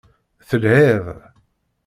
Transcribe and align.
Telhiḍ. 0.49 1.05